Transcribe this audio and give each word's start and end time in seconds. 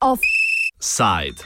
Offside. 0.00 1.44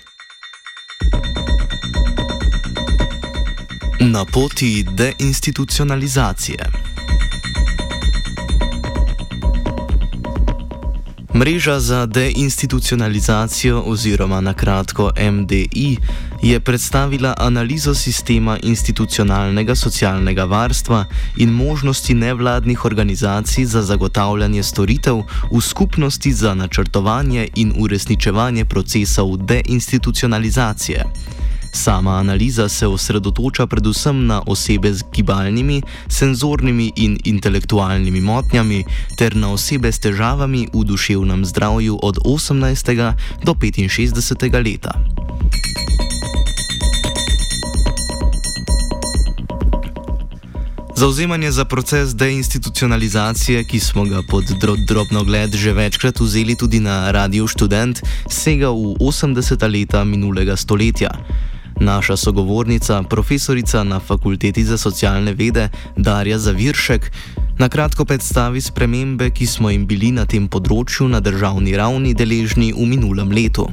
Na 4.01 4.25
poti 4.25 4.83
deinstitucionalizacije. 4.83 6.59
Mreža 11.39 11.81
za 11.81 12.07
deinstitucionalizacijo 12.07 13.83
oziroma 13.87 14.41
na 14.41 14.55
kratko 14.55 15.11
MDI 15.33 15.97
je 16.43 16.61
predstavila 16.61 17.35
analizo 17.39 17.95
sistema 17.95 18.59
institucionalnega 18.63 19.75
socialnega 19.75 20.45
varstva 20.45 21.05
in 21.37 21.51
možnosti 21.51 22.15
nevladnih 22.15 22.85
organizacij 22.85 23.65
za 23.65 23.83
zagotavljanje 23.83 24.63
storitev 24.63 25.17
v 25.53 25.61
skupnosti 25.61 26.33
za 26.33 26.55
načrtovanje 26.55 27.49
in 27.55 27.73
uresničevanje 27.79 28.65
procesov 28.65 29.37
deinstitucionalizacije. 29.37 31.05
Sama 31.73 32.19
analiza 32.19 32.69
se 32.69 32.87
osredotoča 32.87 33.67
predvsem 33.67 34.27
na 34.27 34.43
osebe 34.47 34.93
z 34.93 35.03
gibalnimi, 35.13 35.83
senzornimi 36.09 36.93
in 36.97 37.19
intelektualnimi 37.25 38.21
motnjami 38.21 38.85
ter 39.17 39.37
na 39.37 39.53
osebe 39.53 39.93
s 39.93 39.99
težavami 39.99 40.69
v 40.73 40.85
duševnem 40.85 41.45
zdravju 41.45 41.99
od 42.03 42.19
18. 42.25 43.15
do 43.45 43.55
65. 43.55 44.65
leta. 44.65 44.93
Zauzemanje 50.99 51.51
za 51.51 51.65
proces 51.65 52.15
deinstitucionalizacije, 52.15 53.65
ki 53.65 53.81
smo 53.81 54.05
ga 54.05 54.23
pod 54.29 54.45
drobno 54.89 55.25
gled 55.25 55.55
že 55.55 55.73
večkrat 55.73 56.21
vzeli 56.21 56.57
tudi 56.57 56.81
na 56.81 57.11
Radio 57.11 57.47
Student, 57.47 58.03
sega 58.31 58.71
v 58.71 58.99
80. 59.01 59.71
leta 59.71 60.05
minulega 60.05 60.57
stoletja. 60.57 61.11
Naša 61.81 62.17
sogovornica, 62.17 63.03
profesorica 63.03 63.85
na 63.85 64.01
Fakulteti 64.01 64.65
za 64.65 64.79
socialne 64.79 65.33
vede 65.33 65.69
Darja 65.97 66.39
Zaviršek, 66.39 67.11
na 67.59 67.69
kratko 67.69 68.05
predstavi 68.05 68.61
spremembe, 68.61 69.31
ki 69.31 69.47
smo 69.47 69.71
jim 69.71 69.87
bili 69.87 70.11
na 70.13 70.27
tem 70.27 70.49
področju 70.49 71.07
na 71.09 71.21
državni 71.21 71.77
ravni 71.79 72.15
deležni 72.15 72.73
v 72.75 72.87
minulem 72.87 73.31
letu. 73.31 73.69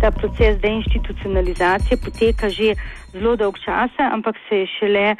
Ta 0.00 0.10
proces 0.10 0.60
deinstitucionalizacije 0.62 1.98
poteka 1.98 2.50
že 2.50 2.76
zelo 3.12 3.36
dolg 3.36 3.58
čas, 3.64 3.90
ampak 3.98 4.38
se 4.48 4.62
je 4.62 4.66
šele 4.78 5.16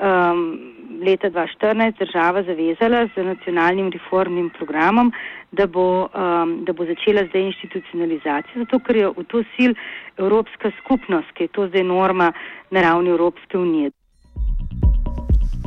um, 0.00 0.58
leta 1.06 1.30
2014 1.30 1.98
država 1.98 2.42
zavezala 2.42 3.08
z 3.14 3.24
nacionalnim 3.24 3.90
reformnim 3.92 4.50
programom, 4.58 5.12
da 5.52 5.66
bo, 5.66 6.02
um, 6.02 6.64
da 6.64 6.72
bo 6.72 6.84
začela 6.84 7.24
zdaj 7.28 7.42
institucionalizacijo, 7.42 8.64
zato 8.64 8.78
ker 8.78 8.96
je 8.96 9.08
v 9.16 9.24
to 9.28 9.42
sil 9.54 9.72
Evropska 10.16 10.70
skupnost, 10.82 11.32
ki 11.34 11.44
je 11.44 11.48
to 11.48 11.68
zdaj 11.68 11.84
norma 11.84 12.32
na 12.70 12.82
ravni 12.82 13.10
Evropske 13.10 13.58
unije. 13.58 13.90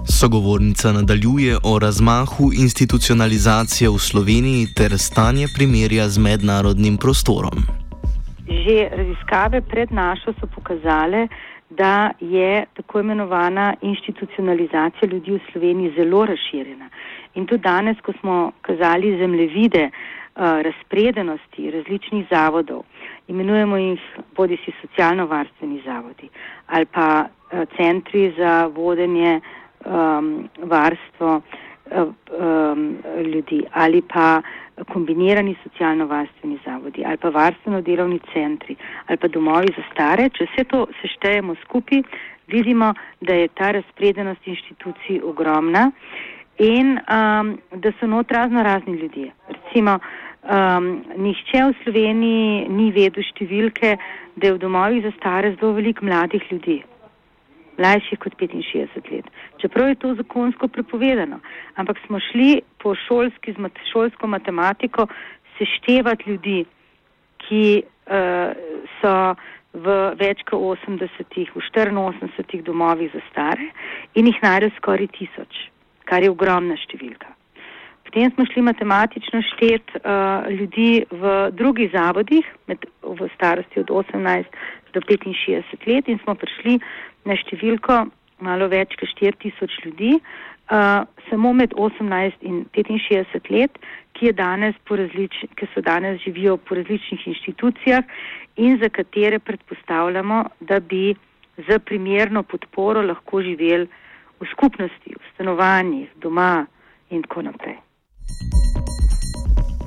Sogovornica 0.07 0.91
nadaljuje 0.91 1.57
o 1.63 1.79
razmahu 1.79 2.51
institucionalizacije 2.53 3.89
v 3.89 3.99
Sloveniji 3.99 4.67
ter 4.75 4.97
stanje 4.97 5.47
primerja 5.55 6.09
z 6.09 6.17
mednarodnim 6.17 6.97
prostorom. 6.97 7.63
Že 8.47 8.89
raziskave 8.91 9.61
pred 9.61 9.91
našo 9.91 10.33
so 10.39 10.47
pokazale, 10.55 11.27
da 11.77 12.11
je 12.19 12.65
tako 12.73 12.99
imenovana 12.99 13.73
institucionalizacija 13.81 15.09
ljudi 15.11 15.31
v 15.31 15.39
Sloveniji 15.51 15.93
zelo 15.95 16.25
razširjena. 16.25 16.89
In 17.33 17.45
tudi 17.45 17.63
danes, 17.63 17.97
ko 18.01 18.13
smo 18.19 18.51
kazali 18.61 19.17
zemljevide 19.17 19.89
uh, 19.89 20.41
razpredenosti 20.41 21.71
različnih 21.71 22.25
zavodov, 22.31 22.83
imenujemo 23.27 23.77
jih 23.77 24.01
bodi 24.35 24.57
si 24.65 24.71
socialno-varstveni 24.81 25.81
zavodi 25.85 26.29
ali 26.67 26.85
pa 26.85 27.25
uh, 27.25 27.59
centri 27.77 28.33
za 28.37 28.65
vodenje 28.65 29.41
um, 29.85 30.49
varstvo 30.61 31.41
um, 31.91 32.97
ljudi 33.33 33.63
ali 33.71 34.01
pa 34.01 34.41
kombinirani 34.93 35.55
socialno-varstveni 35.63 36.59
zavodi 36.65 37.03
ali 37.05 37.17
pa 37.17 37.29
varstveno-delovni 37.29 38.19
centri 38.33 38.75
ali 39.07 39.17
pa 39.17 39.27
domovi 39.27 39.73
za 39.77 39.83
stare, 39.91 40.29
če 40.29 40.47
vse 40.49 40.63
to 40.63 40.85
seštejemo 41.01 41.55
skupaj, 41.65 42.01
vidimo, 42.47 42.93
da 43.21 43.33
je 43.33 43.47
ta 43.47 43.71
razpredenost 43.71 44.47
inštitucij 44.47 45.21
ogromna 45.23 45.91
in 46.57 46.97
um, 46.97 47.57
da 47.71 47.91
so 47.99 48.07
not 48.07 48.31
razno 48.31 48.63
razni 48.63 48.93
ljudje. 48.93 49.31
Recimo, 49.49 49.99
um, 49.99 51.03
nihče 51.17 51.63
v 51.63 51.75
Sloveniji 51.83 52.69
ni 52.69 52.91
vedel 52.91 53.23
številke, 53.23 53.97
da 54.35 54.47
je 54.47 54.53
v 54.57 54.61
domovih 54.65 55.05
za 55.05 55.13
stare 55.17 55.55
zelo 55.59 55.73
veliko 55.73 56.05
mladih 56.05 56.43
ljudi 56.51 56.81
mlajših 57.77 58.19
kot 58.19 58.35
65 58.39 59.11
let. 59.11 59.25
Čeprav 59.61 59.89
je 59.89 59.95
to 59.95 60.13
zakonsko 60.15 60.67
prepovedano, 60.67 61.39
ampak 61.75 61.97
smo 62.05 62.19
šli 62.19 62.61
po 62.77 62.95
šolski, 63.07 63.53
z 63.53 63.57
mat 63.57 63.77
šolsko 63.91 64.27
matematiko 64.27 65.07
seštevati 65.57 66.29
ljudi, 66.29 66.65
ki 67.43 67.83
uh, 67.83 68.53
so 69.01 69.35
v 69.73 70.15
več 70.19 70.43
kot 70.47 70.61
80, 70.87 71.53
v 71.53 71.61
84 71.61 72.61
domovih 72.61 73.11
za 73.13 73.21
stare 73.31 73.71
in 74.15 74.29
jih 74.29 74.41
najdel 74.43 74.71
skoraj 74.77 75.09
tisoč, 75.17 75.69
kar 76.05 76.23
je 76.23 76.31
ogromna 76.31 76.77
številka. 76.77 77.42
Potem 78.13 78.31
smo 78.31 78.45
šli 78.45 78.61
matematično 78.61 79.41
štet 79.41 79.91
uh, 79.95 80.45
ljudi 80.53 81.05
v 81.11 81.49
drugih 81.51 81.89
zavodih 81.93 82.45
med, 82.67 82.85
v 83.01 83.27
starosti 83.35 83.79
od 83.79 83.89
18 83.89 84.43
do 84.93 85.01
65 85.01 85.87
let 85.87 86.07
in 86.07 86.19
smo 86.21 86.35
prišli 86.37 86.75
na 87.25 87.33
številko 87.33 87.95
malo 88.37 88.67
več 88.69 88.93
kot 89.01 89.09
4000 89.17 89.79
ljudi, 89.85 90.11
uh, 90.21 91.09
samo 91.25 91.53
med 91.57 91.73
18 91.73 92.45
in 92.45 92.59
65 92.77 93.49
let, 93.49 93.79
ki, 94.13 94.29
danes 94.37 94.77
različ, 94.85 95.39
ki 95.57 95.69
so 95.73 95.81
danes 95.81 96.21
živijo 96.21 96.57
po 96.57 96.77
različnih 96.77 97.23
inštitucijah 97.33 98.03
in 98.61 98.77
za 98.77 98.91
katere 98.93 99.39
predpostavljamo, 99.39 100.43
da 100.59 100.77
bi 100.79 101.15
z 101.57 101.79
primerno 101.79 102.43
podporo 102.43 103.01
lahko 103.01 103.41
živeli 103.41 103.89
v 104.39 104.51
skupnosti, 104.53 105.17
v 105.17 105.33
stanovanjih, 105.33 106.13
doma 106.21 106.67
in 107.09 107.25
tako 107.25 107.47
naprej. 107.49 107.81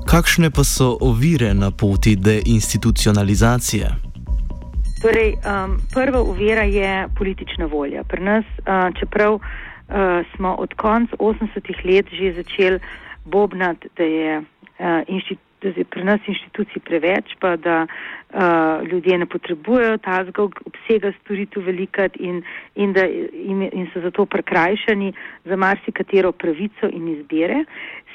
Kakšne 0.07 0.49
pa 0.55 0.63
so 0.63 0.97
ovire 1.01 1.53
na 1.53 1.71
poti 1.71 2.15
deinstitucionalizacije? 2.15 3.87
Torej, 5.01 5.33
um, 5.35 5.81
prva 5.93 6.21
uvira 6.21 6.63
je 6.63 7.07
politična 7.17 7.65
volja. 7.65 8.03
Pri 8.03 8.23
nas, 8.23 8.45
uh, 8.45 8.99
čeprav 8.99 9.33
uh, 9.33 9.41
smo 10.35 10.55
od 10.55 10.73
konca 10.73 11.15
80-ih 11.19 11.85
let 11.85 12.05
že 12.11 12.33
začeli 12.33 12.79
bobnati, 13.25 13.89
da 13.97 14.03
je, 14.03 14.39
uh, 14.39 14.45
da 15.61 15.71
je 15.75 15.83
pri 15.83 16.03
nas 16.03 16.21
inštitucij 16.27 16.81
preveč, 16.85 17.35
pa 17.39 17.55
da 17.55 17.85
uh, 17.87 18.87
ljudje 18.87 19.17
ne 19.17 19.25
potrebujejo 19.25 19.97
tazga 19.97 20.43
obsega 20.43 21.11
storitev 21.21 21.65
velikat 21.65 22.17
in, 22.19 22.43
in, 22.75 22.93
da, 22.93 23.07
in, 23.33 23.63
in 23.71 23.89
so 23.93 24.01
zato 24.01 24.25
prekrajšani 24.25 25.13
za 25.45 25.55
marsikatero 25.55 26.31
pravico 26.31 26.89
in 26.91 27.07
izbire, 27.15 27.63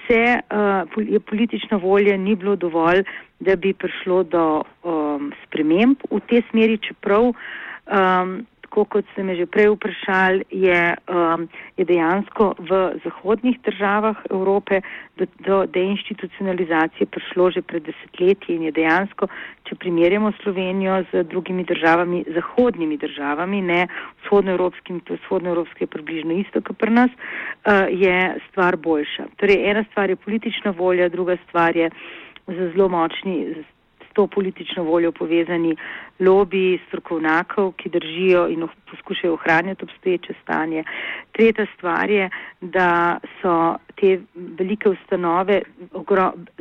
se 0.07 0.23
uh, 0.39 1.07
je 1.09 1.21
politična 1.21 1.77
volja 1.77 2.17
ni 2.17 2.37
bilo 2.37 2.57
dovolj, 2.57 3.03
da 3.41 3.57
bi 3.57 3.73
prišlo 3.75 4.23
do 4.23 4.63
um, 4.83 5.33
sprememb 5.47 5.99
v 6.11 6.21
tej 6.31 6.43
smeri, 6.51 6.79
čeprav, 6.79 7.33
um, 7.33 8.47
tako 8.73 8.85
kot 8.85 9.05
ste 9.13 9.23
me 9.23 9.37
že 9.37 9.45
prej 9.45 9.69
vprašali, 9.77 10.45
je, 10.49 10.97
um, 11.13 11.45
je 11.77 11.85
dejansko 11.85 12.57
v 12.57 12.97
zahodnih 13.05 13.61
državah 13.61 14.17
Evrope 14.33 14.81
do, 15.21 15.27
do 15.45 15.67
deinstitucionalizacije 15.69 17.05
prišlo 17.07 17.51
že 17.51 17.61
pred 17.61 17.85
desetletji 17.85 18.57
in 18.57 18.63
je 18.63 18.73
dejansko, 18.73 19.29
če 19.69 19.77
primerjamo 19.77 20.33
Slovenijo 20.41 21.05
z 21.13 21.25
drugimi 21.29 21.69
državami, 21.69 22.25
zahodnimi 22.33 22.97
državami, 22.97 23.61
ne 23.61 23.87
vzhodnoevropskimi, 24.25 25.05
to 25.05 25.21
vzhodnoevropske 25.21 25.85
je 25.85 25.93
približno 25.93 26.33
isto 26.41 26.65
kot 26.65 26.81
pri 26.81 26.97
nas, 26.97 27.11
uh, 27.13 27.93
je 27.93 28.41
stvar 28.49 28.81
boljša. 28.81 29.37
Torej, 29.37 29.69
ena 29.69 29.85
stvar 29.93 30.09
je 30.09 30.17
politična 30.17 30.73
volja, 30.73 31.13
druga 31.13 31.37
stvar 31.45 31.77
je 31.77 31.93
z 32.49 32.73
zelo 32.73 32.89
močni 32.89 33.53
to 34.13 34.27
politično 34.27 34.85
voljo 34.85 35.13
povezani 35.13 35.77
lobiji 36.21 36.81
strokovnjakov, 36.89 37.73
ki 37.73 37.89
držijo 37.89 38.49
in 38.49 38.69
poskušajo 38.91 39.33
ohranjati 39.35 39.85
obstoječe 39.85 40.35
stanje. 40.43 40.85
Tretja 41.33 41.67
stvar 41.77 42.11
je, 42.11 42.31
da 42.61 43.19
so 43.41 43.77
te 44.01 44.21
velike 44.35 44.89
ustanove 44.89 45.63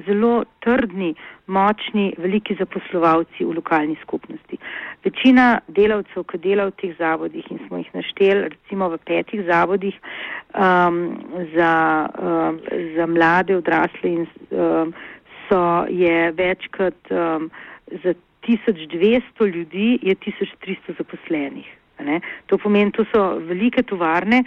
zelo 0.06 0.44
trdni, 0.60 1.16
močni, 1.48 2.14
veliki 2.18 2.56
zaposlovalci 2.60 3.46
v 3.46 3.56
lokalni 3.56 3.96
skupnosti. 4.02 4.58
Večina 5.04 5.60
delavcev, 5.68 6.24
ki 6.24 6.38
dela 6.38 6.68
v 6.70 6.76
teh 6.82 6.94
zavodih 6.98 7.46
in 7.52 7.60
smo 7.68 7.82
jih 7.82 7.90
našteli 7.94 8.50
recimo 8.50 8.90
v 8.90 9.00
petih 9.06 9.42
zavodih 9.48 9.96
um, 10.54 11.00
za, 11.56 11.74
um, 12.22 12.60
za 12.96 13.08
mlade, 13.08 13.58
odrasle 13.58 14.10
in 14.10 14.28
um, 14.52 14.94
so 15.52 15.60
je 15.92 16.32
več 16.40 16.68
kot 16.72 17.12
um, 17.12 17.50
za 18.04 18.16
1200 18.48 19.52
ljudi 19.52 20.00
je 20.02 20.16
1300 20.16 20.98
zaposlenih. 20.98 21.68
Ne? 22.02 22.22
To 22.50 22.58
pomeni, 22.58 22.90
to 22.96 23.06
so 23.12 23.36
velike 23.46 23.84
tovarne, 23.84 24.42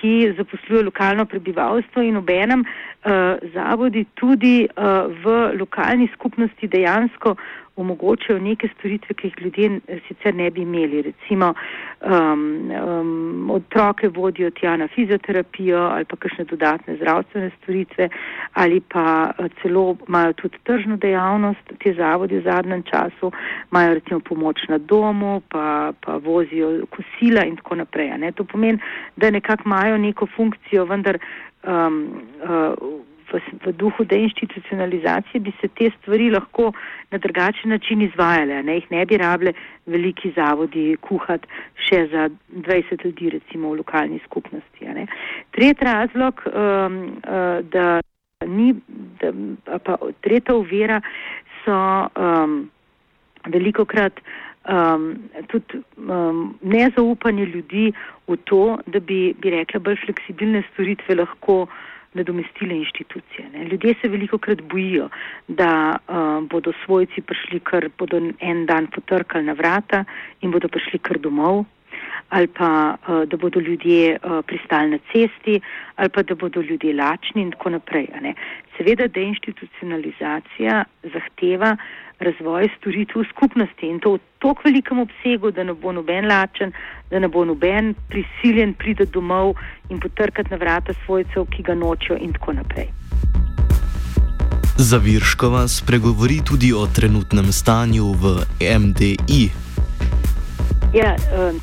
ki 0.00 0.32
zaposlujejo 0.36 0.88
lokalno 0.88 1.26
prebivalstvo 1.28 2.02
in 2.02 2.16
obenem 2.16 2.64
uh, 2.64 3.36
zavodi 3.54 4.06
tudi 4.14 4.64
uh, 4.64 5.08
v 5.24 5.52
lokalni 5.60 6.08
skupnosti 6.14 6.68
dejansko 6.68 7.36
omogočajo 7.80 8.38
neke 8.38 8.68
storitve, 8.78 9.14
ki 9.14 9.28
jih 9.28 9.36
ljudje 9.40 9.80
sicer 10.08 10.34
ne 10.34 10.50
bi 10.50 10.62
imeli. 10.62 11.02
Recimo 11.02 11.54
um, 11.54 12.70
um, 12.70 13.50
otroke 13.50 14.08
vodijo 14.08 14.50
tja 14.50 14.76
na 14.76 14.88
fizioterapijo 14.88 15.78
ali 15.78 16.04
pa 16.04 16.16
kakšne 16.16 16.44
dodatne 16.44 16.96
zdravstvene 16.96 17.50
storitve 17.62 18.08
ali 18.52 18.80
pa 18.80 19.30
uh, 19.38 19.46
celo 19.62 19.96
imajo 20.08 20.32
tudi 20.32 20.58
tržno 20.64 20.96
dejavnost, 20.96 21.72
te 21.84 21.94
zavodi 21.94 22.38
v 22.38 22.42
zadnjem 22.42 22.82
času, 22.82 23.32
imajo 23.72 23.94
recimo 23.94 24.20
pomoč 24.20 24.60
na 24.68 24.78
domu, 24.78 25.40
pa, 25.48 25.92
pa 26.00 26.16
vozijo 26.16 26.86
kosila 26.90 27.44
in 27.44 27.56
tako 27.56 27.74
naprej. 27.74 28.18
Ne? 28.18 28.32
To 28.32 28.44
pomeni, 28.44 28.78
da 29.16 29.30
nekako 29.30 29.62
imajo 29.66 29.89
neko 29.98 30.26
funkcijo, 30.36 30.84
vendar 30.84 31.18
um, 31.64 32.02
uh, 32.42 32.74
v, 33.32 33.40
v 33.66 33.72
duhu 33.72 34.04
deinstitucionalizacije 34.04 35.40
bi 35.40 35.52
se 35.60 35.68
te 35.68 35.90
stvari 35.98 36.30
lahko 36.30 36.72
na 37.10 37.18
drugačen 37.18 37.70
način 37.70 38.02
izvajale, 38.02 38.62
ne 38.62 38.74
jih 38.74 38.90
ne 38.90 39.06
bi 39.06 39.16
rabile 39.16 39.52
veliki 39.86 40.32
zavodi 40.36 40.96
kuhati 41.00 41.48
še 41.88 42.06
za 42.12 42.28
20 42.52 43.04
ljudi 43.04 43.30
recimo 43.30 43.70
v 43.70 43.82
lokalni 43.82 44.20
skupnosti. 44.24 44.86
Tretji 45.50 45.84
razlog, 45.84 46.42
um, 46.46 47.00
uh, 47.22 47.60
da 47.70 48.00
ni, 48.46 48.74
da, 49.20 49.32
pa 49.84 49.96
tretja 50.20 50.54
uvera 50.54 51.00
so 51.64 51.76
um, 52.16 52.70
veliko 53.46 53.84
krat 53.84 54.20
um, 54.68 55.14
tudi 55.48 55.82
um, 55.96 56.58
nezaupanje 56.62 57.46
ljudi 57.46 57.92
v 58.28 58.36
to, 58.44 58.78
da 58.86 59.00
bi, 59.00 59.34
bi 59.38 59.50
rekla, 59.50 59.80
bolj 59.80 59.96
fleksibilne 60.04 60.62
storitve 60.72 61.14
lahko 61.14 61.66
nadomestile 62.14 62.74
inštitucije. 62.74 63.48
Ne. 63.52 63.64
Ljudje 63.64 63.94
se 64.00 64.08
veliko 64.08 64.38
krat 64.38 64.62
bojijo, 64.62 65.08
da 65.48 65.96
uh, 65.96 66.48
bodo 66.48 66.72
svojci 66.84 67.22
prišli, 67.22 67.60
ker 67.60 67.88
bodo 67.98 68.20
en 68.40 68.66
dan 68.66 68.86
potrkali 68.86 69.44
na 69.44 69.52
vrata 69.52 70.04
in 70.40 70.50
bodo 70.50 70.68
prišli 70.68 70.98
kar 70.98 71.18
domov, 71.18 71.64
ali 72.30 72.46
pa 72.46 72.96
uh, 72.96 73.28
da 73.28 73.36
bodo 73.36 73.60
ljudje 73.60 74.18
uh, 74.22 74.44
pristali 74.46 74.90
na 74.90 74.98
cesti, 75.12 75.60
ali 75.96 76.08
pa 76.08 76.22
da 76.22 76.34
bodo 76.34 76.60
ljudje 76.60 76.94
lačni 76.94 77.42
in 77.42 77.50
tako 77.50 77.70
naprej. 77.70 78.06
Seveda, 78.76 79.06
deinstitucionalizacija 79.06 80.84
zahteva 81.02 81.76
razvoj 82.20 82.68
storitev 82.78 83.22
v 83.22 83.28
skupnosti 83.34 83.86
in 83.86 84.00
to 84.00 84.14
v 84.14 84.18
tako 84.38 84.62
velikem 84.64 84.98
obsegu, 84.98 85.50
da 85.50 85.64
ne 85.64 85.74
bo 85.74 85.92
noben 85.92 86.28
lačen, 86.28 86.72
da 87.10 87.18
ne 87.18 87.28
bo 87.28 87.44
noben 87.44 87.94
prisiljen 88.08 88.74
priti 88.74 89.06
domov 89.06 89.54
in 89.88 90.00
potrkati 90.00 90.50
na 90.50 90.56
vrata 90.56 90.94
svojcev, 91.04 91.46
ki 91.50 91.62
ga 91.62 91.74
nočijo 91.74 92.18
in 92.20 92.32
tako 92.32 92.52
naprej. 92.52 92.88
Zavirškova 94.76 95.68
spregovori 95.68 96.40
tudi 96.44 96.72
o 96.72 96.86
trenutnem 96.86 97.52
stanju 97.52 98.12
v 98.12 98.36
MDI. 98.60 99.69
Ja, 100.90 101.14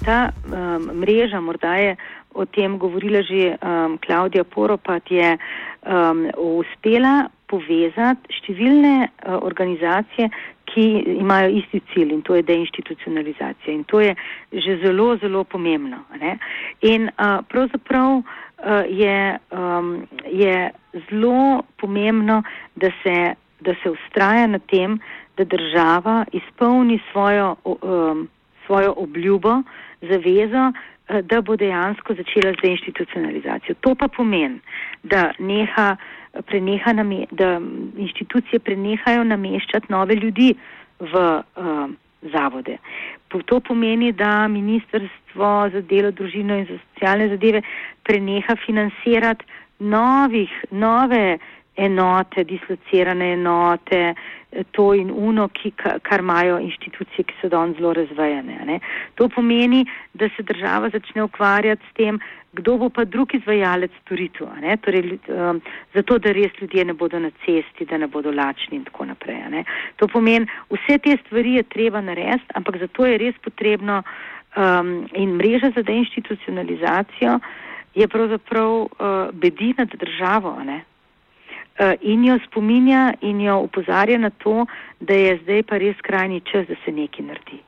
ta 0.06 0.32
um, 0.48 0.84
mreža, 1.00 1.42
morda 1.42 1.76
je 1.76 1.96
o 2.32 2.46
tem 2.46 2.78
govorila 2.80 3.20
že 3.28 3.58
um, 3.60 3.98
Klaudija 4.00 4.44
Poropat, 4.44 5.12
je 5.12 5.36
um, 5.84 6.30
uspela 6.38 7.28
povezati 7.52 8.32
številne 8.32 8.94
uh, 9.04 9.36
organizacije, 9.44 10.30
ki 10.72 10.86
imajo 11.20 11.50
isti 11.60 11.82
cilj 11.92 12.14
in 12.16 12.22
to 12.24 12.38
je 12.40 12.46
deinstitucionalizacija. 12.48 13.74
In 13.74 13.84
to 13.92 14.00
je 14.00 14.16
že 14.54 14.78
zelo, 14.86 15.18
zelo 15.20 15.44
pomembno. 15.44 16.00
Ne? 16.16 16.38
In 16.88 17.10
uh, 17.12 17.44
pravzaprav 17.52 18.22
uh, 18.22 18.24
je, 18.88 19.40
um, 19.52 20.08
je 20.24 20.72
zelo 21.12 21.66
pomembno, 21.76 22.44
da 22.80 22.96
se, 23.04 23.36
da 23.60 23.76
se 23.84 23.92
ustraja 23.92 24.48
na 24.48 24.64
tem, 24.72 25.02
da 25.36 25.44
država 25.44 26.24
izpolni 26.32 27.02
svojo, 27.12 27.58
um, 27.66 28.28
svojo 28.68 28.94
obljubo, 28.98 29.62
zavezo, 30.02 30.68
uh, 30.70 31.20
da 31.24 31.42
bo 31.42 31.56
dejansko 31.56 32.14
začela 32.14 32.54
z 32.54 32.62
deinstitucionalizacijo. 32.62 33.76
To 33.82 33.96
pa 33.96 34.08
pomeni, 34.08 34.60
da 35.04 35.32
neha 35.40 35.96
preneha 36.46 36.94
name, 36.94 37.26
da 37.32 37.60
inštitucije 37.98 38.60
prenehajo 38.60 39.24
nameščati 39.24 39.88
nove 39.90 40.16
ljudi 40.16 40.54
v 41.00 41.14
uh, 41.16 41.90
zavode. 42.22 42.78
To 43.46 43.60
pomeni, 43.60 44.12
da 44.12 44.48
Ministrstvo 44.48 45.70
za 45.74 45.82
delo, 45.82 46.12
družino 46.12 46.58
in 46.58 46.66
za 46.66 46.78
socialne 46.94 47.30
zadeve 47.30 47.62
preneha 48.04 48.56
financirati 48.66 49.46
novih, 49.80 50.50
nove 50.72 51.38
enote, 51.78 52.44
dislocirane 52.44 53.34
enote, 53.34 54.16
to 54.72 54.94
in 54.94 55.12
uno, 55.12 55.48
ki, 55.54 55.72
kar 56.02 56.24
imajo 56.24 56.58
inštitucije, 56.64 57.26
ki 57.28 57.36
so 57.42 57.50
danes 57.52 57.78
zelo 57.78 57.94
razvejene. 57.94 58.58
Ne. 58.66 58.80
To 59.16 59.30
pomeni, 59.30 59.86
da 60.14 60.30
se 60.36 60.44
država 60.44 60.90
začne 60.90 61.24
ukvarjati 61.24 61.84
s 61.90 61.94
tem, 62.00 62.20
kdo 62.58 62.78
bo 62.78 62.90
pa 62.90 63.06
drug 63.06 63.36
izvajalec 63.36 63.92
storitev, 64.02 64.48
torej, 64.82 65.20
um, 65.28 65.62
zato 65.94 66.18
da 66.18 66.32
res 66.32 66.56
ljudje 66.62 66.86
ne 66.86 66.94
bodo 66.94 67.20
na 67.20 67.30
cesti, 67.46 67.86
da 67.86 67.98
ne 67.98 68.08
bodo 68.08 68.32
lačni 68.32 68.78
in 68.78 68.84
tako 68.88 69.06
naprej. 69.06 69.64
To 69.96 70.08
pomeni, 70.08 70.48
vse 70.72 70.98
te 70.98 71.18
stvari 71.26 71.54
je 71.60 71.64
treba 71.64 72.02
narediti, 72.02 72.56
ampak 72.56 72.80
zato 72.80 73.06
je 73.06 73.18
res 73.18 73.36
potrebno 73.44 74.02
um, 74.02 75.08
in 75.14 75.36
mreža 75.36 75.72
za 75.76 75.82
deinstitucionalizacijo 75.82 77.40
je 77.96 78.08
pravzaprav 78.08 78.72
uh, 78.82 78.90
bedi 79.34 79.74
nad 79.78 79.90
državo. 79.94 80.58
Ne? 80.66 80.82
Uh, 81.78 81.94
in 82.02 82.24
jo 82.26 82.40
spominja 82.48 83.14
in 83.22 83.42
jo 83.42 83.60
upozarja 83.68 84.18
na 84.18 84.30
to, 84.30 84.66
da 85.00 85.14
je 85.14 85.40
zdaj 85.44 85.64
pa 85.64 85.78
res 85.78 85.98
krajni 86.02 86.42
čas, 86.42 86.66
da 86.68 86.76
se 86.86 86.92
nekaj 86.92 87.26
naredi. 87.26 87.60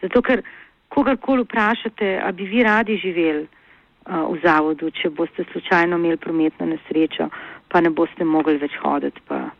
Zato, 0.00 0.22
ker 0.22 0.40
kogarkoli 0.88 1.44
vprašate, 1.44 2.14
a 2.24 2.32
bi 2.32 2.48
vi 2.48 2.62
radi 2.64 2.96
živeli, 2.96 3.46
v 4.10 4.38
zavodu, 4.42 4.90
če 4.90 5.10
boste 5.10 5.44
slučajno 5.52 5.98
imeli 5.98 6.16
prometno 6.16 6.66
nesrečo, 6.66 7.28
pa 7.68 7.80
ne 7.80 7.90
boste 7.90 8.24
mogli 8.24 8.56
več 8.58 8.74
hoditi, 8.82 9.20
pa 9.28 9.50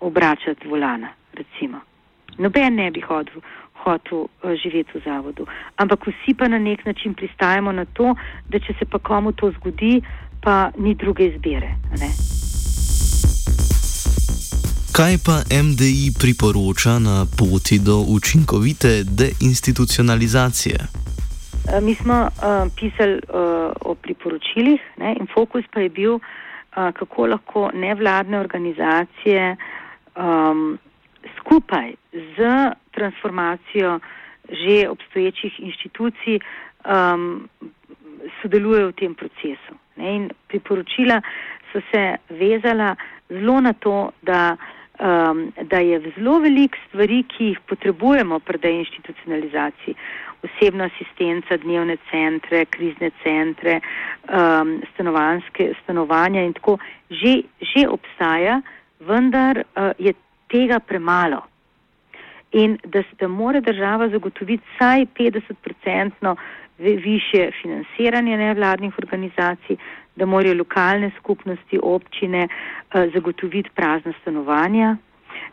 obračati 0.00 0.68
volana, 0.68 1.10
recimo. 1.34 1.80
Noben 2.38 2.76
ne 2.76 2.90
bi 2.90 3.00
hodil, 3.00 3.42
hotel 3.82 4.28
živeti 4.62 4.98
v 4.98 5.04
zavodu. 5.04 5.46
Ampak 5.76 6.06
vsi 6.06 6.36
pa 6.36 6.48
na 6.48 6.58
nek 6.58 6.84
način 6.86 7.14
pristajamo 7.14 7.72
na 7.72 7.84
to, 7.84 8.14
da 8.48 8.60
če 8.60 8.76
se 8.78 8.86
pa 8.86 8.98
komu 8.98 9.32
to 9.32 9.50
zgodi, 9.58 10.00
pa 10.44 10.70
ni 10.78 10.94
druge 10.94 11.32
izbire. 11.32 11.74
Ne? 11.98 12.29
Kaj 15.00 15.16
pa 15.26 15.36
MDI 15.66 16.06
priporoča 16.22 16.98
na 17.08 17.16
poti 17.38 17.76
do 17.88 17.96
učinkovite 18.16 18.90
deinstitucionalizacije? 19.20 20.78
Eh, 20.80 21.80
mi 21.80 21.94
smo 21.94 22.16
uh, 22.22 22.30
pisali 22.78 23.14
uh, 23.14 23.20
o 23.80 23.94
priporočilih 23.94 24.80
ne, 24.96 25.16
in 25.20 25.26
fokus 25.34 25.64
pa 25.72 25.80
je 25.80 25.88
bil, 25.88 26.14
uh, 26.14 26.20
kako 26.98 27.26
lahko 27.26 27.70
nevladne 27.74 28.40
organizacije 28.40 29.56
um, 29.56 30.78
skupaj 31.38 31.94
z 32.12 32.38
transformacijo 32.90 34.00
že 34.48 34.88
obstoječih 34.88 35.52
inštitucij 35.60 36.38
um, 36.38 37.48
sodelujejo 38.42 38.88
v 38.88 38.92
tem 38.92 39.14
procesu. 39.14 39.72
Ne, 39.96 40.16
in 40.16 40.30
priporočila 40.48 41.22
so 41.72 41.80
se 41.90 42.16
vezala 42.28 42.96
zelo 43.30 43.60
na 43.60 43.72
to, 43.72 44.10
da 44.22 44.56
um, 45.00 45.52
da 45.62 45.78
je 45.78 46.00
zelo 46.16 46.38
veliko 46.38 46.78
stvari, 46.88 47.22
ki 47.28 47.44
jih 47.44 47.60
potrebujemo 47.66 48.38
pri 48.38 48.58
deinstitucionalizaciji. 48.58 49.94
Osebna 50.42 50.88
asistenca, 50.88 51.56
dnevne 51.56 51.96
centre, 52.10 52.64
krizne 52.64 53.10
centre, 53.22 53.80
um, 54.28 54.78
stanovanske 54.94 55.72
stanovanja 55.82 56.42
in 56.42 56.52
tako 56.56 56.78
že, 57.10 57.42
že 57.60 57.88
obstaja, 57.88 58.60
vendar 59.00 59.64
uh, 59.64 59.92
je 59.98 60.14
tega 60.48 60.80
premalo. 60.80 61.50
in 62.52 62.78
da 62.84 63.02
se 63.02 63.28
mora 63.28 63.60
država 63.60 64.08
zagotoviti 64.08 64.64
vsaj 64.74 65.06
50-odstotno 65.18 66.36
više 66.78 67.50
financiranje 67.62 68.36
nevladnih 68.36 68.98
organizacij, 68.98 69.76
da 70.16 70.26
morajo 70.26 70.54
lokalne 70.54 71.10
skupnosti, 71.18 71.78
občine 71.82 72.46
uh, 72.48 73.12
zagotoviti 73.14 73.70
prazna 73.74 74.12
stanovanja, 74.20 74.96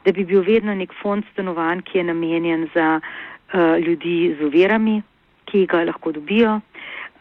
da 0.06 0.12
bi 0.12 0.26
bil 0.26 0.42
vedno 0.42 0.76
nek 0.76 0.94
fond 1.02 1.24
stanovanj, 1.32 1.82
ki 1.82 1.98
je 1.98 2.04
namenjen 2.04 2.68
za 2.74 3.00
uh, 3.00 3.78
ljudi 3.78 4.36
z 4.40 4.46
uverami, 4.46 5.02
ki 5.46 5.66
ga 5.66 5.84
lahko 5.84 6.12
dobijo, 6.12 6.60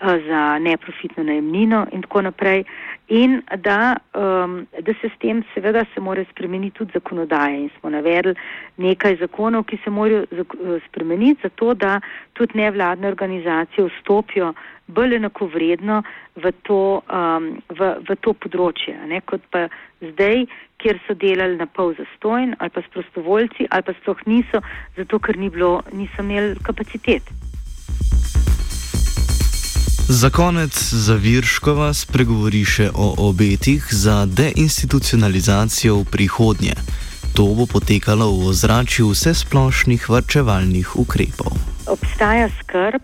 za 0.01 0.59
neprofitno 0.59 1.25
najemnino 1.25 1.87
in 1.93 2.03
tako 2.03 2.23
naprej 2.23 2.65
in 3.09 3.43
da, 3.57 3.97
um, 4.15 4.67
da 4.81 4.93
se 5.01 5.09
s 5.09 5.19
tem 5.19 5.45
seveda 5.55 5.85
se 5.95 6.01
more 6.01 6.25
spremeniti 6.31 6.79
tudi 6.79 6.93
zakonodaje 6.95 7.61
in 7.61 7.71
smo 7.81 7.91
navedli 7.91 8.35
nekaj 8.77 9.17
zakonov, 9.17 9.65
ki 9.65 9.79
se 9.85 9.91
morajo 9.91 10.25
spremeniti 10.89 11.41
zato, 11.43 11.75
da 11.75 12.01
tudi 12.33 12.59
nevladne 12.59 13.09
organizacije 13.09 13.87
vstopijo 13.87 14.55
bolj 14.87 15.17
enako 15.17 15.47
vredno 15.47 16.03
v 16.35 16.53
to, 16.63 17.03
um, 17.11 17.63
v, 17.69 17.95
v 18.09 18.17
to 18.21 18.35
področje, 18.35 18.95
ne, 19.07 19.21
kot 19.21 19.43
pa 19.51 19.67
zdaj, 20.01 20.47
kjer 20.83 21.01
so 21.07 21.15
delali 21.15 21.57
na 21.57 21.67
pol 21.67 21.95
zastojn 21.97 22.55
ali 22.59 22.71
pa 22.71 22.83
s 22.83 22.93
prostovoljci 22.93 23.67
ali 23.71 23.83
pa 23.83 23.95
sploh 24.01 24.27
niso, 24.27 24.61
zato 24.97 25.19
ker 25.19 25.39
ni 25.39 25.51
bilo, 25.51 25.81
niso 25.93 26.23
imeli 26.23 26.59
kapacitet. 26.63 27.36
Za 30.09 30.31
konec 30.31 30.71
Zavirškova 31.07 31.89
spregovori 31.91 32.61
še 32.63 32.85
o 32.95 33.07
obetih 33.27 33.83
za 33.91 34.23
deinstitucionalizacijo 34.31 35.97
v 35.99 36.05
prihodnje. 36.15 36.77
To 37.35 37.51
bo 37.59 37.67
potekalo 37.67 38.29
v 38.31 38.53
ozračju 38.53 39.09
vse 39.11 39.33
splošnih 39.35 40.07
vrčevalnih 40.07 40.93
ukrepov. 41.03 41.59
Obstaja 41.91 42.47
skrb, 42.61 43.03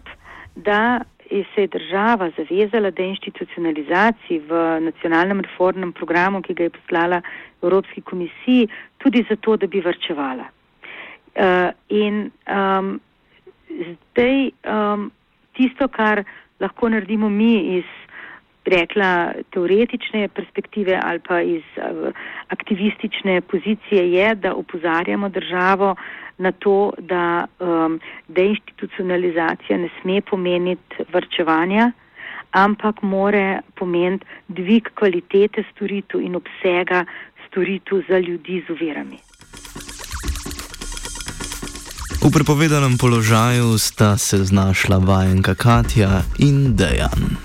da 0.54 1.02
se 1.26 1.64
je 1.66 1.72
država 1.74 2.30
zavezala 2.36 2.94
deinstitucionalizaciji 2.94 4.38
v 4.46 4.60
nacionalnem 4.86 5.42
reformnem 5.42 5.90
programu, 5.90 6.38
ki 6.38 6.54
ga 6.54 6.68
je 6.68 6.76
poslala 6.76 7.18
Evropski 7.62 8.04
komisiji, 8.06 8.68
tudi 9.02 9.24
zato, 9.26 9.56
da 9.56 9.66
bi 9.66 9.82
vrčevala. 9.82 10.46
Uh, 11.34 11.74
in 11.90 12.30
um, 12.46 12.94
zdaj 13.90 14.54
um, 14.70 15.10
tisto, 15.58 15.88
kar 15.88 16.22
lahko 16.62 16.88
naredimo 16.88 17.28
mi 17.28 17.78
iz, 17.78 17.88
rekla, 18.64 19.32
teoretične 19.50 20.28
perspektive 20.28 20.98
ali 21.02 21.18
pa 21.28 21.40
iz 21.40 21.62
uh, 21.76 22.12
aktivistične 22.48 23.40
pozicije, 23.40 24.12
je, 24.12 24.34
da 24.34 24.54
upozarjamo 24.54 25.28
državo 25.28 25.94
na 26.38 26.52
to, 26.52 26.92
da 26.98 27.46
um, 27.58 28.00
deinstitucionalizacija 28.28 29.78
ne 29.78 29.88
sme 30.00 30.20
pomeniti 30.20 31.04
vrčevanja, 31.12 31.90
ampak 32.50 33.02
more 33.02 33.60
pomeniti 33.74 34.26
dvig 34.48 34.88
kvalitete 34.94 35.64
storitev 35.72 36.20
in 36.20 36.36
obsega 36.36 37.04
storitev 37.46 38.02
za 38.08 38.18
ljudi 38.18 38.62
z 38.66 38.70
uverami. 38.70 39.31
V 42.22 42.30
prepovedanem 42.30 42.98
položaju 42.98 43.78
sta 43.78 44.18
se 44.18 44.44
znašla 44.44 44.98
vajenka 44.98 45.54
Katja 45.54 46.22
in 46.38 46.76
Dejan. 46.76 47.36